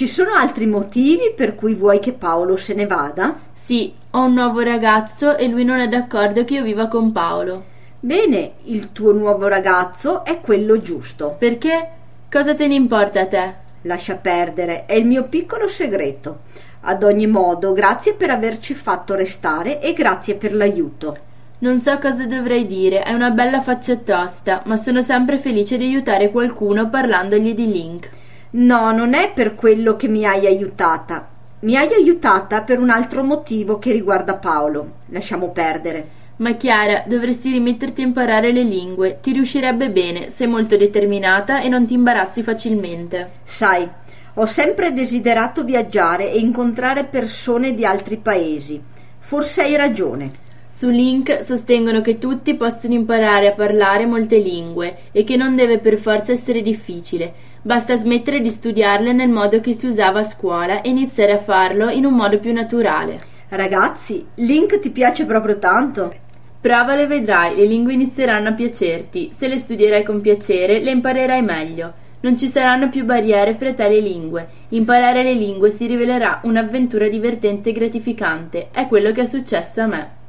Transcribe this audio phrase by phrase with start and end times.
[0.00, 3.38] Ci sono altri motivi per cui vuoi che Paolo se ne vada?
[3.52, 7.64] Sì, ho un nuovo ragazzo e lui non è d'accordo che io viva con Paolo.
[8.00, 11.36] Bene, il tuo nuovo ragazzo è quello giusto.
[11.38, 11.88] Perché?
[12.30, 13.54] Cosa te ne importa a te?
[13.82, 16.44] Lascia perdere, è il mio piccolo segreto.
[16.80, 21.14] Ad ogni modo, grazie per averci fatto restare e grazie per l'aiuto.
[21.58, 25.84] Non so cosa dovrei dire, è una bella faccia tosta, ma sono sempre felice di
[25.84, 28.18] aiutare qualcuno parlandogli di Link.
[28.52, 31.28] No, non è per quello che mi hai aiutata.
[31.60, 34.92] Mi hai aiutata per un altro motivo che riguarda Paolo.
[35.10, 36.18] Lasciamo perdere.
[36.38, 39.18] Ma Chiara, dovresti rimetterti a imparare le lingue.
[39.22, 43.30] Ti riuscirebbe bene, sei molto determinata e non ti imbarazzi facilmente.
[43.44, 43.88] Sai,
[44.34, 48.82] ho sempre desiderato viaggiare e incontrare persone di altri paesi.
[49.20, 50.48] Forse hai ragione.
[50.72, 55.78] Su Link sostengono che tutti possono imparare a parlare molte lingue e che non deve
[55.78, 57.49] per forza essere difficile.
[57.62, 61.90] Basta smettere di studiarle nel modo che si usava a scuola e iniziare a farlo
[61.90, 63.20] in un modo più naturale.
[63.50, 66.14] Ragazzi, Link ti piace proprio tanto?
[66.58, 69.32] Provale e vedrai, le lingue inizieranno a piacerti.
[69.34, 71.92] Se le studierai con piacere, le imparerai meglio.
[72.20, 74.48] Non ci saranno più barriere fra te e le lingue.
[74.70, 78.68] Imparare le lingue si rivelerà un'avventura divertente e gratificante.
[78.70, 80.19] È quello che è successo a me.